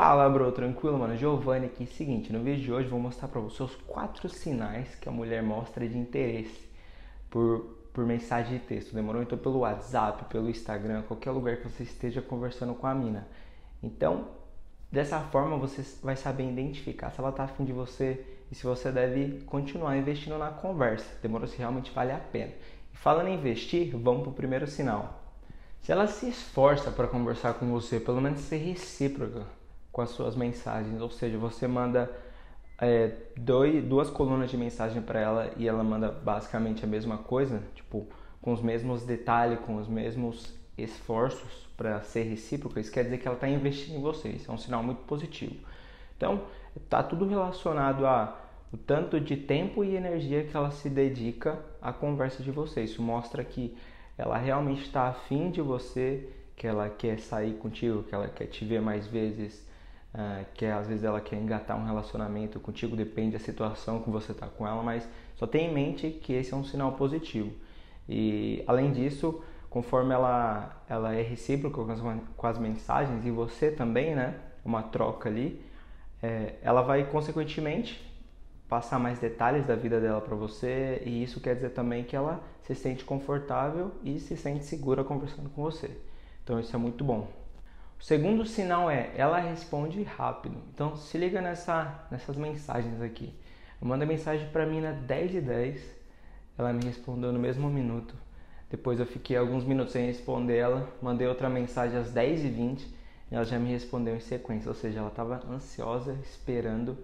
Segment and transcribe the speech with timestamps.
[0.00, 1.16] Fala, bro, tranquilo, mano?
[1.16, 1.84] Giovanni aqui.
[1.84, 5.42] Seguinte, no vídeo de hoje vou mostrar para você os quatro sinais que a mulher
[5.42, 6.68] mostra de interesse
[7.28, 8.94] por, por mensagem de texto.
[8.94, 9.20] Demorou?
[9.20, 13.26] Então, pelo WhatsApp, pelo Instagram, qualquer lugar que você esteja conversando com a mina.
[13.82, 14.28] Então,
[14.92, 18.92] dessa forma você vai saber identificar se ela tá afim de você e se você
[18.92, 21.08] deve continuar investindo na conversa.
[21.20, 21.48] Demorou?
[21.48, 22.52] Se realmente vale a pena.
[22.92, 25.24] Falando em investir, vamos pro primeiro sinal.
[25.80, 29.58] Se ela se esforça para conversar com você, pelo menos ser recíproca
[29.98, 31.00] com as suas mensagens.
[31.00, 32.08] Ou seja, você manda
[32.80, 37.60] é, dois, duas colunas de mensagem para ela e ela manda basicamente a mesma coisa,
[37.74, 38.06] tipo,
[38.40, 43.26] com os mesmos detalhes, com os mesmos esforços para ser recíproca, isso quer dizer que
[43.26, 44.28] ela está investindo em você.
[44.28, 45.56] Isso é um sinal muito positivo.
[46.16, 46.42] Então,
[46.76, 48.40] está tudo relacionado a
[48.72, 52.84] o tanto de tempo e energia que ela se dedica à conversa de você.
[52.84, 53.76] Isso mostra que
[54.16, 58.64] ela realmente está afim de você, que ela quer sair contigo, que ela quer te
[58.64, 59.66] ver mais vezes,
[60.18, 64.32] uh, que às vezes ela quer engatar um relacionamento contigo, depende da situação que você
[64.32, 67.52] está com ela, mas só tenha em mente que esse é um sinal positivo.
[68.08, 72.00] E além disso, conforme ela, ela é recíproca com as,
[72.36, 74.34] com as mensagens e você também, né,
[74.64, 75.64] uma troca ali,
[76.22, 78.04] é, ela vai consequentemente
[78.68, 82.42] passar mais detalhes da vida dela para você e isso quer dizer também que ela
[82.62, 85.90] se sente confortável e se sente segura conversando com você.
[86.42, 87.28] Então isso é muito bom.
[88.00, 90.56] O segundo sinal é, ela responde rápido.
[90.72, 93.34] Então se liga nessa, nessas mensagens aqui.
[93.80, 95.96] Eu mando a mensagem para mim na 10 e 10,
[96.56, 98.14] ela me respondeu no mesmo minuto.
[98.70, 102.82] Depois eu fiquei alguns minutos sem responder ela, mandei outra mensagem às 10 e 20
[103.30, 104.68] e ela já me respondeu em sequência.
[104.68, 106.96] Ou seja, ela estava ansiosa, esperando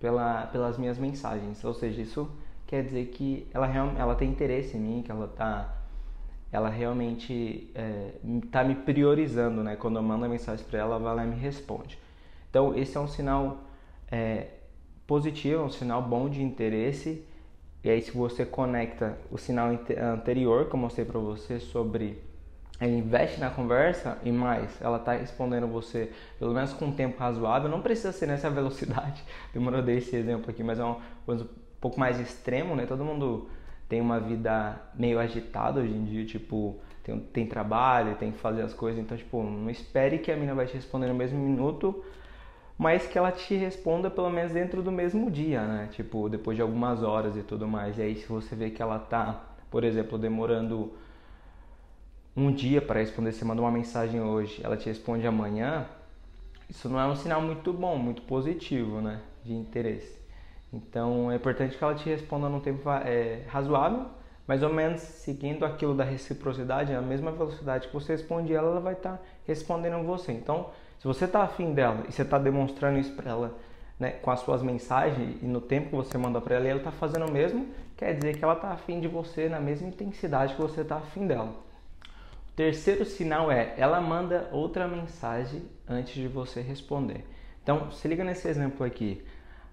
[0.00, 1.64] pela, pelas minhas mensagens.
[1.64, 2.30] Ou seja, isso
[2.66, 3.66] quer dizer que ela,
[3.98, 5.83] ela tem interesse em mim, que ela está
[6.54, 7.68] ela realmente
[8.44, 9.74] está é, me priorizando, né?
[9.74, 11.98] Quando eu mando a mensagem para ela, ela me responde.
[12.48, 13.64] Então, esse é um sinal
[14.08, 14.46] é,
[15.04, 17.26] positivo, é um sinal bom de interesse.
[17.82, 19.68] E aí, se você conecta o sinal
[20.14, 22.22] anterior que eu mostrei para você sobre
[22.78, 27.18] ela investe na conversa e mais, ela está respondendo você pelo menos com um tempo
[27.18, 29.24] razoável, não precisa ser nessa velocidade.
[29.52, 31.48] Demorou desse exemplo aqui, mas é uma coisa um
[31.80, 32.86] pouco mais extremo, né?
[32.86, 33.48] Todo mundo
[33.88, 38.62] tem uma vida meio agitada hoje em dia, tipo, tem, tem trabalho, tem que fazer
[38.62, 42.02] as coisas, então, tipo, não espere que a mina vai te responder no mesmo minuto,
[42.78, 45.88] mas que ela te responda pelo menos dentro do mesmo dia, né?
[45.92, 47.98] Tipo, depois de algumas horas e tudo mais.
[47.98, 50.92] E aí, se você vê que ela tá, por exemplo, demorando
[52.36, 55.86] um dia para responder, você manda uma mensagem hoje, ela te responde amanhã,
[56.68, 59.20] isso não é um sinal muito bom, muito positivo, né?
[59.44, 60.23] De interesse.
[60.74, 64.06] Então é importante que ela te responda num tempo é, razoável,
[64.46, 68.80] mais ou menos seguindo aquilo da reciprocidade, a mesma velocidade que você responde ela, ela
[68.80, 70.32] vai estar tá respondendo você.
[70.32, 73.54] Então, se você está afim dela e você está demonstrando isso para ela
[73.98, 76.80] né, com as suas mensagens e no tempo que você manda para ela e ela
[76.80, 80.54] está fazendo o mesmo, quer dizer que ela está afim de você na mesma intensidade
[80.54, 81.54] que você está afim dela.
[82.48, 87.24] O terceiro sinal é ela manda outra mensagem antes de você responder.
[87.62, 89.24] Então, se liga nesse exemplo aqui.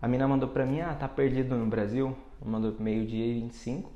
[0.00, 2.16] A mina mandou pra mim, ah, tá perdido no Brasil.
[2.44, 3.90] Mandou meio-dia e 25.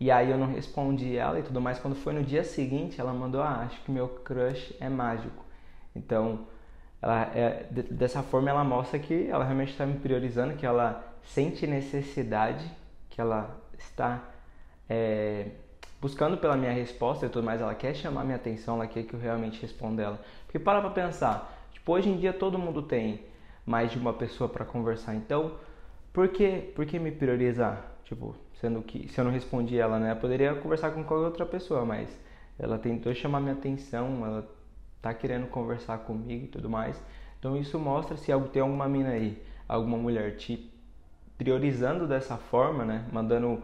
[0.00, 1.78] E aí eu não respondi ela e tudo mais.
[1.78, 5.44] Quando foi no dia seguinte, ela mandou, ah, acho que meu crush é mágico.
[5.94, 6.46] Então,
[7.00, 11.66] ela é, dessa forma ela mostra que ela realmente está me priorizando, que ela sente
[11.66, 12.64] necessidade,
[13.10, 14.22] que ela está
[14.88, 15.48] é,
[16.00, 19.14] buscando pela minha resposta e tudo mais, ela quer chamar minha atenção, ela quer que
[19.14, 20.20] eu realmente responda ela.
[20.46, 23.20] Porque para pra pensar, tipo, hoje em dia todo mundo tem
[23.64, 25.14] mais de uma pessoa para conversar.
[25.14, 25.52] Então,
[26.12, 27.92] por que, por que me priorizar?
[28.04, 31.46] Tipo, sendo que se eu não respondi ela, né, eu poderia conversar com qualquer outra
[31.46, 32.08] pessoa, mas
[32.58, 34.48] ela tentou chamar minha atenção, ela
[35.00, 37.00] tá querendo conversar comigo e tudo mais.
[37.38, 40.70] Então isso mostra se tem alguma mina aí, alguma mulher te
[41.36, 43.60] priorizando dessa forma, né, mandando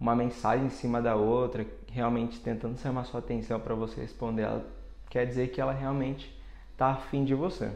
[0.00, 4.66] uma mensagem em cima da outra, realmente tentando chamar sua atenção para você responder ela,
[5.08, 6.36] quer dizer que ela realmente
[6.76, 7.70] tá afim de você.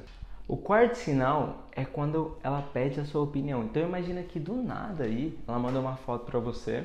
[0.48, 3.64] O quarto sinal é quando ela pede a sua opinião.
[3.64, 6.84] Então imagina que do nada aí ela manda uma foto para você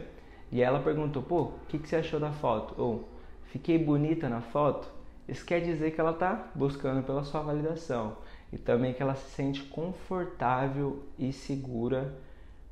[0.51, 2.73] e ela perguntou, pô, o que, que você achou da foto?
[2.81, 3.07] Ou
[3.45, 4.91] fiquei bonita na foto?
[5.27, 8.17] Isso quer dizer que ela está buscando pela sua validação
[8.51, 12.15] e também que ela se sente confortável e segura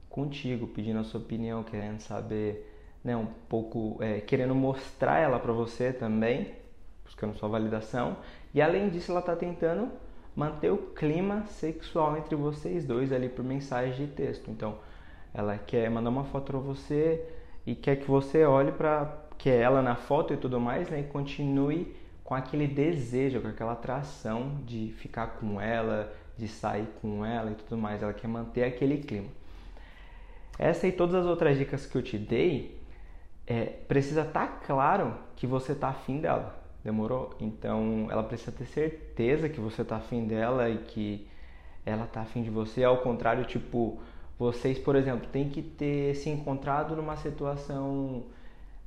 [0.10, 2.68] contigo, pedindo a sua opinião, querendo saber,
[3.04, 6.56] né, um pouco, é, querendo mostrar ela para você também,
[7.06, 8.18] buscando sua validação.
[8.56, 9.92] E além disso, ela está tentando
[10.36, 14.50] manter o clima sexual entre vocês dois ali por mensagem de texto.
[14.50, 14.78] Então,
[15.34, 17.24] ela quer mandar uma foto para você
[17.66, 21.00] e quer que você olhe para que é ela na foto e tudo mais, né?
[21.00, 27.26] E continue com aquele desejo, com aquela atração de ficar com ela, de sair com
[27.26, 29.30] ela e tudo mais, ela quer manter aquele clima.
[30.58, 32.80] Essa e todas as outras dicas que eu te dei,
[33.48, 37.36] é, precisa estar tá claro que você está afim dela, demorou?
[37.40, 41.28] Então ela precisa ter certeza que você está afim dela e que
[41.86, 44.00] ela está afim de você, ao contrário, tipo,
[44.38, 48.24] vocês, por exemplo, tem que ter se encontrado numa situação,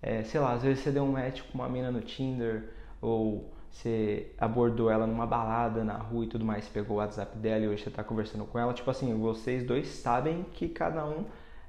[0.01, 3.51] é, sei lá, às vezes você deu um match com uma mina no Tinder, ou
[3.71, 7.69] você abordou ela numa balada na rua e tudo mais, pegou o WhatsApp dela e
[7.69, 11.25] hoje você está conversando com ela, tipo assim, vocês dois sabem que cada um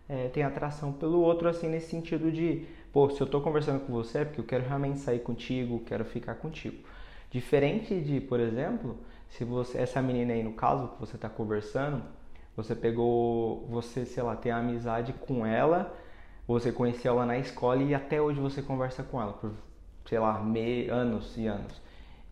[0.07, 3.91] é, tem atração pelo outro, assim, nesse sentido de, pô, se eu estou conversando com
[3.91, 6.77] você é porque eu quero realmente sair contigo, quero ficar contigo.
[7.31, 8.95] Diferente de, por exemplo,
[9.29, 12.03] se você, essa menina aí no caso que você está conversando,
[12.55, 15.91] você pegou, você, sei lá, tem amizade com ela,
[16.47, 19.51] você conheceu ela na escola e até hoje você conversa com ela por,
[20.05, 21.81] sei lá, me, anos e anos.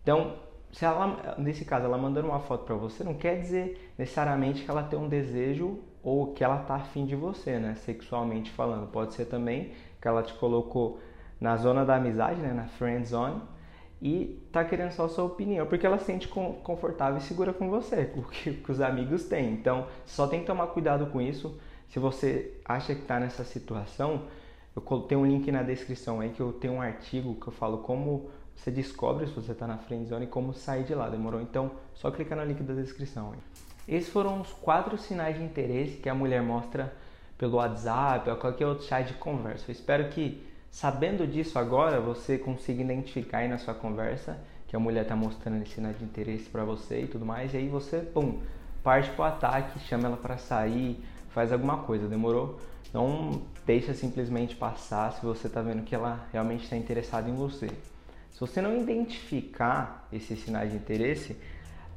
[0.00, 0.36] Então,
[0.70, 4.70] se ela, nesse caso, ela mandando uma foto para você, não quer dizer necessariamente que
[4.70, 8.86] ela tem um desejo ou que ela tá afim de você, né, sexualmente falando.
[8.92, 10.98] Pode ser também que ela te colocou
[11.40, 13.40] na zona da amizade, né, na friend zone,
[14.02, 17.70] e tá querendo só a sua opinião, porque ela se sente confortável e segura com
[17.70, 19.52] você, o que, os amigos têm.
[19.52, 21.56] Então, só tem que tomar cuidado com isso.
[21.88, 24.24] Se você acha que está nessa situação,
[24.74, 27.78] eu tenho um link na descrição aí que eu tenho um artigo que eu falo
[27.78, 31.40] como você descobre se você está na friend zone e como sair de lá, demorou?
[31.40, 33.38] Então, só clicar no link da descrição aí.
[33.96, 36.92] Esses foram os quatro sinais de interesse que a mulher mostra
[37.42, 39.64] pelo WhatsApp ou qualquer outro chat de conversa.
[39.66, 40.40] Eu espero que,
[40.70, 45.60] sabendo disso agora, você consiga identificar aí na sua conversa que a mulher está mostrando
[45.60, 48.38] esse sinal de interesse para você e tudo mais, e aí você, pum,
[48.80, 52.60] parte pro ataque, chama ela para sair, faz alguma coisa, demorou?
[52.94, 57.66] Não deixa simplesmente passar se você está vendo que ela realmente está interessada em você.
[58.30, 61.36] Se você não identificar esses sinais de interesse,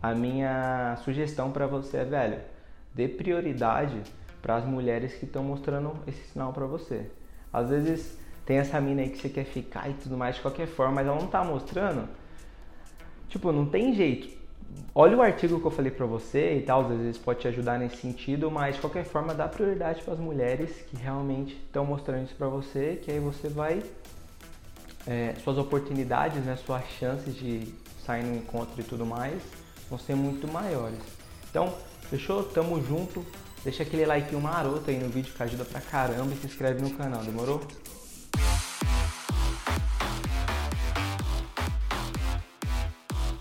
[0.02, 2.42] a minha sugestão para você é, velho,
[2.96, 4.02] dê prioridade
[4.46, 7.10] para as mulheres que estão mostrando esse sinal para você.
[7.52, 8.16] Às vezes
[8.46, 11.08] tem essa mina aí que você quer ficar e tudo mais de qualquer forma, mas
[11.08, 12.08] ela não tá mostrando.
[13.28, 14.30] Tipo, não tem jeito.
[14.94, 17.80] Olha o artigo que eu falei pra você e tal, às vezes pode te ajudar
[17.80, 22.26] nesse sentido, mas de qualquer forma dá prioridade para as mulheres que realmente estão mostrando
[22.26, 23.82] isso pra você, que aí você vai
[25.08, 27.74] é, suas oportunidades, né, suas chances de
[28.06, 29.42] sair no encontro e tudo mais
[29.90, 31.00] vão ser muito maiores.
[31.50, 31.74] Então,
[32.12, 32.44] fechou?
[32.44, 33.26] Tamo junto.
[33.66, 36.92] Deixa aquele like maroto aí no vídeo que ajuda pra caramba e se inscreve no
[36.92, 37.60] canal, demorou?